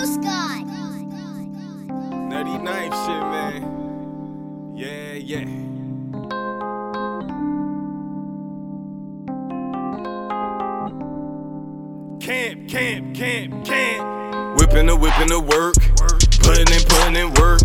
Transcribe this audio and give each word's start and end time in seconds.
Ghost 0.00 0.22
God. 0.22 0.66
Nutty 2.30 2.56
knife 2.56 2.94
shit, 3.04 3.22
man. 3.34 3.60
Yeah, 4.74 5.12
yeah. 5.12 5.44
Camp, 12.18 12.66
camp, 12.70 13.14
camp, 13.14 13.64
camp. 13.66 14.58
Whipping 14.58 14.86
the 14.86 14.96
whipping 14.96 15.28
the 15.28 15.38
work. 15.38 15.74
Putting 16.50 16.74
in, 16.74 16.82
putting 16.82 17.14
in 17.14 17.32
work. 17.34 17.60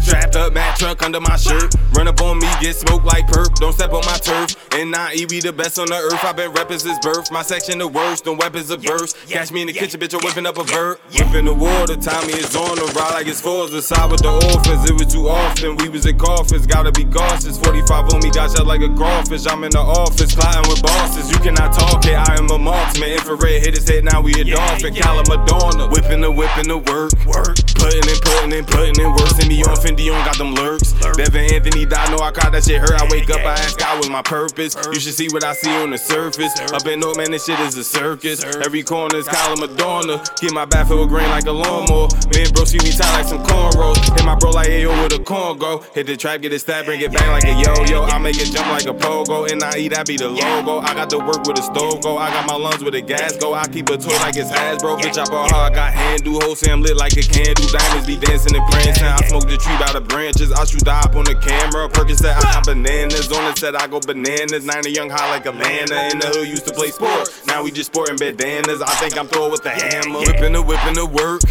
Strapped 0.00 0.36
up, 0.36 0.54
Mack 0.54 0.78
truck 0.78 1.02
under 1.02 1.20
my 1.20 1.36
shirt. 1.36 1.74
Run 1.92 2.08
up 2.08 2.20
on 2.22 2.38
me, 2.38 2.48
get 2.60 2.74
smoked 2.74 3.04
like 3.04 3.26
perp. 3.26 3.54
Don't 3.56 3.74
step 3.74 3.92
on 3.92 4.04
my 4.06 4.16
turf. 4.16 4.56
And 4.72 4.90
not 4.90 5.14
E, 5.14 5.26
we 5.26 5.40
the 5.40 5.52
best 5.52 5.78
on 5.78 5.86
the 5.88 5.96
earth. 5.96 6.24
I've 6.24 6.36
been 6.36 6.50
reppin' 6.50 6.80
since 6.80 6.98
birth. 7.00 7.30
My 7.30 7.42
section 7.42 7.78
the 7.78 7.86
worst, 7.86 8.24
them 8.24 8.38
weapons 8.38 8.70
of 8.70 8.82
burst. 8.82 9.16
Catch 9.28 9.52
me 9.52 9.60
in 9.60 9.66
the 9.66 9.72
kitchen, 9.72 10.00
bitch, 10.00 10.14
I'm 10.14 10.24
whipping 10.24 10.46
up 10.46 10.56
a 10.56 10.64
vert. 10.64 10.98
Whipping 11.12 11.44
the 11.44 11.52
water, 11.52 11.94
Tommy 11.96 12.32
is 12.32 12.56
on 12.56 12.76
the 12.76 12.90
ride 12.96 13.12
like 13.12 13.26
it's 13.26 13.40
fours. 13.40 13.70
The 13.70 13.82
side 13.82 14.10
with 14.10 14.22
the 14.22 14.32
orphans, 14.32 14.88
it 14.88 14.94
was 14.96 15.12
too 15.12 15.28
often. 15.28 15.76
We 15.76 15.90
was 15.90 16.06
in 16.06 16.18
coffins, 16.18 16.66
gotta 16.66 16.90
be 16.90 17.04
cautious. 17.04 17.58
45 17.58 18.14
on 18.14 18.20
me, 18.24 18.30
got 18.30 18.50
shot 18.50 18.66
like 18.66 18.80
a 18.80 18.88
crawfish. 18.96 19.46
I'm 19.46 19.62
in 19.62 19.70
the 19.70 19.84
office, 19.84 20.34
plotting 20.34 20.68
with 20.72 20.81
bosses. 21.12 21.30
You 21.30 21.38
cannot 21.38 21.72
talk 21.72 22.04
it, 22.06 22.16
I 22.16 22.36
am 22.38 22.50
a 22.50 22.58
marksman. 22.58 23.10
Infrared 23.10 23.62
hit 23.62 23.74
his 23.74 23.88
head, 23.88 24.04
now 24.04 24.20
we 24.20 24.32
a 24.34 24.44
dolphin. 24.44 24.94
Kalamadorna, 24.94 25.90
whipping 25.90 26.20
the 26.20 26.30
whipping 26.30 26.68
the 26.68 26.78
work. 26.78 27.12
Work, 27.26 27.56
putting 27.76 28.04
in, 28.08 28.18
putting 28.20 28.52
in, 28.52 28.64
putting 28.64 28.98
in 29.00 29.10
work. 29.12 29.32
Me 29.48 29.62
on 29.64 29.76
Fendi 29.76 30.12
on, 30.12 30.24
got 30.24 30.38
them 30.38 30.54
lurks. 30.54 30.92
Devin 31.16 31.52
Anthony 31.52 31.84
died, 31.86 32.10
know 32.10 32.22
I 32.24 32.30
caught 32.30 32.52
that 32.52 32.64
shit 32.64 32.80
hurt. 32.80 33.00
I 33.00 33.06
wake 33.10 33.28
up, 33.30 33.40
I 33.44 33.52
ask 33.52 33.78
God 33.78 33.98
with 33.98 34.10
my 34.10 34.22
purpose. 34.22 34.76
You 34.92 35.00
should 35.00 35.14
see 35.14 35.28
what 35.28 35.44
I 35.44 35.52
see 35.52 35.70
on 35.82 35.90
the 35.90 35.98
surface. 35.98 36.52
Up 36.72 36.86
in 36.86 37.00
North, 37.00 37.16
man, 37.16 37.30
this 37.30 37.46
shit 37.46 37.58
is 37.60 37.76
a 37.76 37.84
circus. 37.84 38.44
Every 38.44 38.82
corner 38.82 39.16
is 39.16 39.26
Kalamadorna. 39.26 40.40
Get 40.40 40.52
my 40.52 40.64
back 40.64 40.88
for 40.88 41.02
a 41.02 41.06
grain 41.06 41.28
like 41.30 41.46
a 41.46 41.52
lawnmower. 41.52 42.08
Me 42.32 42.42
and 42.42 42.54
bro, 42.54 42.64
see 42.64 42.78
we 42.82 42.90
tie 42.90 43.10
like 43.16 43.26
some 43.26 43.42
cornrows. 43.44 43.98
Hit 44.16 44.24
my 44.24 44.36
bro 44.36 44.50
like 44.50 44.68
Ayo 44.68 44.90
with 45.02 45.12
a 45.18 45.22
Congo. 45.22 45.80
Hit 45.94 46.06
the 46.06 46.16
trap, 46.16 46.40
get 46.40 46.52
it 46.52 46.60
stab, 46.60 46.84
bring 46.86 47.00
it 47.00 47.12
back 47.12 47.28
like 47.28 47.44
a 47.44 47.54
yo 47.60 47.84
yo. 47.90 48.04
I 48.04 48.18
make 48.18 48.36
it 48.38 48.52
jump 48.52 48.68
like 48.68 48.86
a 48.86 48.94
pogo. 48.94 49.50
And 49.50 49.62
I 49.62 49.76
eat, 49.78 49.96
I 49.96 50.02
be 50.04 50.16
the 50.16 50.28
logo. 50.28 50.78
I 50.78 50.94
got 50.94 51.01
the 51.10 51.18
work 51.18 51.46
with 51.46 51.58
a 51.58 51.62
stove 51.62 52.02
go. 52.02 52.18
I 52.18 52.30
got 52.30 52.46
my 52.46 52.56
lungs 52.56 52.82
with 52.82 52.94
a 52.94 53.00
gas 53.00 53.36
go. 53.36 53.54
I 53.54 53.66
keep 53.68 53.88
a 53.88 53.96
toy 53.96 54.16
like 54.22 54.36
it's 54.36 54.50
Hasbro. 54.50 55.00
Bitch, 55.00 55.18
I 55.18 55.24
bought 55.30 55.50
hard, 55.50 55.74
got 55.74 55.92
hand 55.92 56.24
do. 56.24 56.38
Whole 56.40 56.56
I'm 56.68 56.82
lit 56.82 56.96
like 56.96 57.16
a 57.16 57.22
candle. 57.22 57.66
Diamonds 57.68 58.06
be 58.06 58.16
dancing 58.16 58.56
and 58.56 58.66
prancing. 58.70 59.04
I 59.04 59.16
smoke 59.28 59.48
the 59.48 59.56
tree 59.56 59.76
by 59.78 59.92
the 59.92 60.00
branches. 60.00 60.52
I 60.52 60.64
shoot 60.64 60.84
the 60.84 60.92
hop 60.92 61.16
on 61.16 61.24
the 61.24 61.34
camera. 61.34 61.88
Perkins 61.88 62.18
said 62.18 62.36
I 62.36 62.42
got 62.42 62.64
bananas. 62.64 63.30
On 63.32 63.44
it 63.50 63.58
said 63.58 63.74
I 63.74 63.86
go 63.86 64.00
bananas. 64.00 64.64
Niner 64.64 64.88
Young 64.88 65.10
high 65.10 65.30
like 65.30 65.46
a 65.46 65.52
manna. 65.52 66.10
In 66.12 66.18
the 66.18 66.28
hood 66.32 66.48
used 66.48 66.66
to 66.66 66.74
play 66.74 66.90
sports. 66.90 67.46
Now 67.46 67.62
we 67.62 67.70
just 67.70 67.92
sporting 67.92 68.16
bandanas. 68.16 68.82
I 68.82 68.94
think 68.96 69.18
I'm 69.18 69.28
throwing 69.28 69.52
with 69.52 69.62
the 69.62 69.70
hammer. 69.70 70.20
Whipping 70.20 70.52
the 70.52 70.62
whipping 70.62 70.94
the 70.94 71.06
work. 71.06 71.42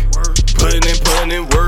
Putting 0.58 0.86
in, 0.86 0.98
putting 1.02 1.32
in 1.32 1.44
work. 1.50 1.61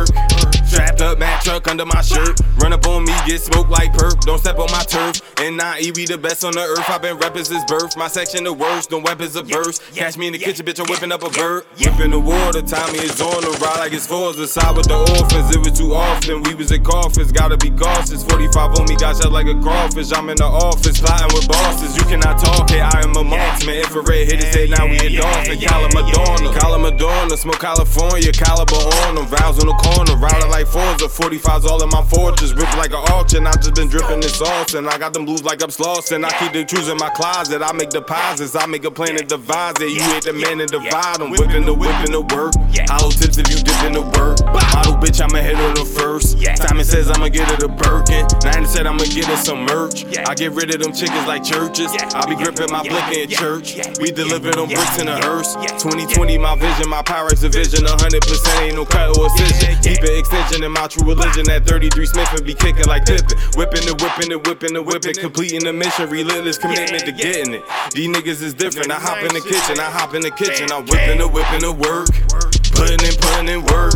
Strapped 1.53 1.67
up, 1.67 1.67
Mack 1.67 1.67
truck 1.67 1.67
under 1.67 1.85
my 1.85 2.01
shirt. 2.01 2.39
Run 2.57 2.73
up 2.73 2.87
on 2.87 3.03
me, 3.03 3.13
get 3.25 3.41
smoked 3.41 3.69
like 3.69 3.93
perp. 3.93 4.19
Don't 4.21 4.39
step 4.39 4.57
on 4.57 4.71
my 4.71 4.83
turf. 4.83 5.21
And 5.39 5.57
not 5.57 5.81
E, 5.81 5.91
we 5.91 6.05
the 6.05 6.17
best 6.17 6.43
on 6.45 6.53
the 6.53 6.61
earth. 6.61 6.89
I've 6.89 7.01
been 7.01 7.17
rapping 7.17 7.43
since 7.43 7.63
birth. 7.65 7.97
My 7.97 8.07
section 8.07 8.43
the 8.43 8.53
worst, 8.53 8.91
no 8.91 8.99
weapons 8.99 9.35
of 9.35 9.49
burst. 9.49 9.81
Catch 9.93 10.17
me 10.17 10.27
in 10.27 10.33
the 10.33 10.39
kitchen, 10.39 10.65
bitch, 10.65 10.79
I'm 10.79 10.87
whipping 10.87 11.11
up 11.11 11.23
a 11.23 11.29
bird. 11.29 11.65
Whipping 11.77 12.11
the 12.11 12.19
water, 12.19 12.61
Tommy 12.61 12.99
is 12.99 13.19
on 13.19 13.41
the 13.43 13.51
ride 13.61 13.79
like 13.79 13.93
it's 13.93 14.07
fours. 14.07 14.37
The 14.37 14.47
side 14.47 14.75
with 14.77 14.87
the 14.87 14.97
orphans, 14.97 15.53
it 15.55 15.59
was 15.59 15.77
too 15.77 15.93
often. 15.93 16.43
We 16.43 16.55
was 16.55 16.71
in 16.71 16.83
coffins, 16.83 17.31
gotta 17.31 17.57
be 17.57 17.69
cautious. 17.71 18.23
45 18.23 18.79
on 18.79 18.85
me, 18.87 18.95
got 18.95 19.17
shot 19.17 19.31
like 19.31 19.47
a 19.47 19.59
crawfish. 19.59 20.13
I'm 20.13 20.29
in 20.29 20.37
the 20.37 20.47
office, 20.47 20.99
plotting 20.99 21.35
with 21.35 21.47
bosses. 21.47 21.97
You 21.97 22.03
cannot 22.05 22.39
talk 22.39 22.71
it, 22.71 22.81
I 22.81 23.03
am 23.03 23.15
a 23.17 23.23
marksman. 23.23 23.83
Infrared 23.83 24.31
hit 24.31 24.39
his 24.41 24.55
head, 24.55 24.69
now 24.71 24.87
we 24.87 24.97
a 24.97 25.19
dolphin. 25.19 25.59
Kalamadorna, 25.59 26.55
call 26.57 26.75
him 26.75 26.81
Madonna. 26.83 27.35
Smoke 27.35 27.59
California, 27.59 28.31
caliber 28.31 28.79
on 29.05 29.15
them. 29.15 29.27
Vows 29.27 29.59
on 29.59 29.67
the 29.67 29.77
corner, 29.83 30.15
riding 30.15 30.49
like 30.49 30.67
fours. 30.67 30.97
The 31.03 31.09
45's 31.44 31.66
all 31.66 31.83
in 31.83 31.89
my 31.89 32.03
fortress, 32.03 32.53
ripped 32.53 32.75
like 32.77 32.91
an 32.91 33.03
auction. 33.11 33.45
I 33.45 33.53
just 33.53 33.75
been 33.75 33.89
dripping 33.89 34.22
this 34.22 34.38
sauce, 34.38 34.73
and 34.73 34.88
I 34.88 34.97
got 34.97 35.13
them 35.13 35.25
blues 35.25 35.44
like 35.44 35.61
I'm 35.61 35.69
and 36.11 36.25
I 36.25 36.30
keep 36.39 36.54
the 36.54 36.64
truths 36.64 36.89
in 36.89 36.98
my 36.98 37.09
closet. 37.09 37.61
I 37.61 37.71
make 37.73 37.89
deposits, 37.89 38.55
I 38.55 38.65
make 38.65 38.86
a 38.86 38.92
plan 38.92 39.17
and 39.17 39.27
devise 39.27 39.76
it. 39.80 39.92
You 39.92 40.02
hit 40.14 40.23
the 40.23 40.33
man 40.33 40.61
and 40.61 40.70
divide 40.70 41.20
them. 41.20 41.31
Whipping 41.31 41.65
the 41.65 41.73
whip 41.73 41.93
whipping 41.93 42.11
the 42.11 42.21
work. 42.21 42.54
Hollow 42.89 43.11
tips 43.11 43.37
if 43.37 43.49
you 43.49 43.58
dip 43.58 43.83
in 43.83 43.93
the 43.93 44.02
work. 44.02 44.39
Model 44.45 44.95
bitch, 44.95 45.21
I'ma 45.21 45.39
hit 45.39 45.58
her 45.58 45.73
the 45.73 45.73
first. 45.73 45.73
Simon 45.73 45.73
says 46.93 47.09
I'ma 47.09 47.27
get 47.27 47.49
her 47.49 47.58
the 47.58 47.73
Birkin. 47.73 48.21
Nine 48.45 48.70
said 48.70 48.86
I'ma 48.86 49.02
get 49.09 49.26
her 49.26 49.36
some 49.37 49.65
merch. 49.65 50.05
I 50.30 50.36
get 50.37 50.52
rid 50.54 50.70
of 50.70 50.80
them 50.80 50.93
chickens 50.93 51.26
like 51.26 51.43
churches. 51.43 51.89
I 52.14 52.21
be 52.30 52.37
gripping 52.37 52.70
my 52.70 52.86
blick 52.86 53.17
in 53.17 53.30
church. 53.33 53.81
We 53.98 54.11
deliver 54.14 54.54
them 54.54 54.70
bricks 54.70 55.02
in 55.02 55.09
a 55.09 55.17
hearse. 55.17 55.58
2020, 55.81 56.37
my 56.37 56.54
vision, 56.55 56.87
my 56.87 57.02
power 57.02 57.33
is 57.33 57.43
a 57.43 57.49
vision. 57.49 57.89
100% 57.89 58.61
ain't 58.61 58.76
no 58.76 58.86
cut 58.86 59.17
or 59.17 59.26
incision. 59.26 59.73
Keep 59.81 60.05
it 60.05 60.20
extension 60.21 60.64
in 60.64 60.71
my 60.71 60.86
true 60.86 61.08
religion. 61.09 61.49
At 61.49 61.65
33 61.65 62.05
Smith 62.05 62.30
and 62.37 62.45
be 62.45 62.54
kicking 62.54 62.86
like 62.86 63.10
Pippin. 63.10 63.42
Whipping 63.58 63.89
the 63.89 63.98
whipping 63.98 64.30
the 64.30 64.37
whipping 64.37 64.73
the 64.77 64.83
whipping. 64.83 65.17
Completing 65.17 65.65
the 65.65 65.73
mission. 65.73 66.10
Relentless 66.14 66.60
commitment 66.60 67.05
to 67.10 67.11
getting 67.11 67.58
it. 67.58 67.64
These 67.92 68.10
niggas 68.14 68.45
is 68.45 68.54
different. 68.54 68.92
I 68.92 69.02
hop 69.02 69.17
in 69.17 69.33
the 69.33 69.42
kitchen. 69.42 69.81
I 69.81 69.89
hop 69.89 70.14
in 70.14 70.21
the 70.21 70.31
kitchen. 70.31 70.70
I'm 70.71 70.86
whipping 70.86 71.17
the 71.17 71.27
whipping 71.27 71.65
the 71.65 71.73
work. 71.73 72.52
Putting 72.83 73.08
in, 73.08 73.16
putting 73.16 73.48
in 73.48 73.64
work. 73.71 73.95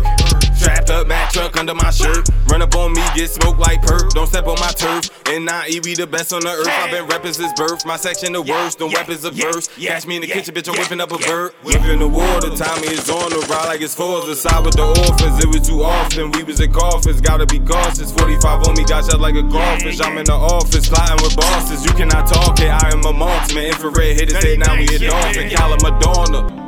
Strapped 0.55 0.89
up, 0.89 1.07
Mack 1.07 1.33
truck 1.33 1.57
under 1.57 1.75
my 1.75 1.91
shirt. 1.91 2.29
Run 2.47 2.61
up 2.61 2.73
on 2.73 2.93
me, 2.93 3.03
get 3.15 3.29
smoked 3.29 3.59
like 3.59 3.81
perp. 3.81 4.11
Don't 4.11 4.27
step 4.27 4.47
on 4.47 4.57
my 4.61 4.71
turf. 4.71 5.11
And 5.27 5.43
not 5.43 5.69
E, 5.69 5.81
we 5.83 5.93
the 5.93 6.07
best 6.07 6.31
on 6.31 6.39
the 6.39 6.55
earth. 6.55 6.71
I've 6.71 6.91
been 6.91 7.05
reppin' 7.05 7.35
since 7.35 7.51
birth. 7.51 7.85
My 7.85 7.97
section 7.97 8.31
the 8.31 8.41
worst, 8.41 8.79
the 8.79 8.87
weapons 8.87 9.25
of 9.25 9.35
burst. 9.35 9.75
Catch 9.75 10.07
me 10.07 10.15
in 10.15 10.21
the 10.21 10.27
kitchen, 10.27 10.55
bitch, 10.55 10.71
I'm 10.71 10.79
whipping 10.79 11.01
up 11.01 11.11
a 11.11 11.17
bird. 11.17 11.51
Whipping 11.63 11.99
the 11.99 12.07
water, 12.07 12.47
Tommy 12.55 12.87
is 12.87 13.09
on 13.09 13.29
the 13.29 13.45
ride 13.51 13.67
like 13.67 13.81
it's 13.81 13.93
fours. 13.93 14.25
The 14.25 14.37
side 14.37 14.63
with 14.63 14.75
the 14.75 14.87
orphans, 14.87 15.43
it 15.43 15.51
was 15.51 15.67
too 15.67 15.83
often. 15.83 16.31
We 16.31 16.43
was 16.43 16.61
in 16.61 16.71
coffins, 16.71 17.19
gotta 17.19 17.45
be 17.45 17.59
cautious. 17.59 18.13
45 18.13 18.69
on 18.69 18.75
me, 18.75 18.85
got 18.85 19.03
shot 19.03 19.19
like 19.19 19.35
a 19.35 19.43
crawfish. 19.43 19.99
I'm 19.99 20.17
in 20.17 20.23
the 20.23 20.39
office, 20.39 20.87
plotting 20.87 21.21
with 21.27 21.35
bosses. 21.35 21.83
You 21.83 21.91
cannot 21.91 22.25
talk 22.31 22.57
it, 22.61 22.71
I 22.71 22.95
am 22.95 23.03
a 23.03 23.11
marksman. 23.11 23.65
Infrared 23.65 24.15
hit 24.15 24.31
his 24.31 24.41
head, 24.41 24.59
now 24.59 24.79
we 24.79 24.87
a 24.87 25.11
dolphin. 25.11 25.51
Kalamadorna. 25.51 26.66